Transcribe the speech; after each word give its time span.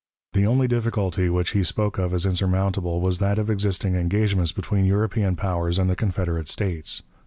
The 0.33 0.47
only 0.47 0.67
difficulty 0.67 1.29
which 1.29 1.51
he 1.51 1.63
spoke 1.63 1.99
of 1.99 2.11
as 2.11 2.25
insurmountable 2.25 3.01
was 3.01 3.19
that 3.19 3.37
of 3.37 3.51
existing 3.51 3.93
engagements 3.93 4.51
between 4.51 4.85
European 4.85 5.35
powers 5.35 5.77
and 5.77 5.87
the 5.91 5.95
Confederate 5.95 6.49
States. 6.49 7.03